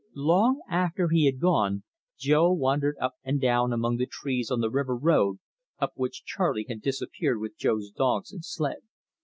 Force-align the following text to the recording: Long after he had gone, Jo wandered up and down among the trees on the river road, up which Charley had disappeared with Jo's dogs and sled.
Long 0.15 0.61
after 0.67 1.09
he 1.09 1.27
had 1.27 1.39
gone, 1.39 1.83
Jo 2.17 2.51
wandered 2.51 2.95
up 2.99 3.13
and 3.23 3.39
down 3.39 3.71
among 3.71 3.97
the 3.97 4.07
trees 4.09 4.49
on 4.49 4.59
the 4.59 4.71
river 4.71 4.97
road, 4.97 5.37
up 5.77 5.91
which 5.93 6.23
Charley 6.25 6.65
had 6.67 6.81
disappeared 6.81 7.39
with 7.39 7.55
Jo's 7.55 7.91
dogs 7.91 8.33
and 8.33 8.43
sled. 8.43 8.79